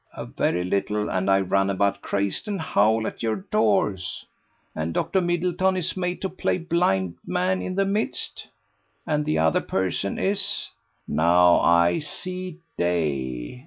[0.15, 4.25] A very little, and I run about crazed and howl at your doors.
[4.73, 5.21] And Dr.
[5.21, 8.47] Middleton is made to play blind man in the midst?
[9.05, 10.71] And the other person is
[11.07, 13.59] now I see day!